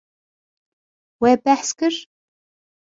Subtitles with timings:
[1.25, 1.93] We behs kir.